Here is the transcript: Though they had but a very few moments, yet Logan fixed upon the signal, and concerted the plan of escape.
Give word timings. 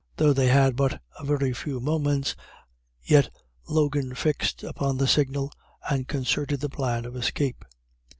Though 0.17 0.33
they 0.33 0.47
had 0.47 0.75
but 0.75 0.99
a 1.19 1.23
very 1.23 1.53
few 1.53 1.79
moments, 1.79 2.35
yet 3.03 3.29
Logan 3.69 4.15
fixed 4.15 4.63
upon 4.63 4.97
the 4.97 5.05
signal, 5.07 5.51
and 5.91 6.07
concerted 6.07 6.59
the 6.61 6.69
plan 6.69 7.05
of 7.05 7.15
escape. 7.15 7.63